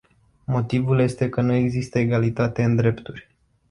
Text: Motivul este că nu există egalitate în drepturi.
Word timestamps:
Motivul 0.45 0.99
este 0.99 1.29
că 1.29 1.41
nu 1.41 1.53
există 1.53 1.99
egalitate 1.99 2.63
în 2.63 2.75
drepturi. 2.75 3.29